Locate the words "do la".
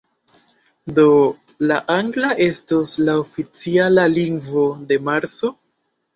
0.99-1.77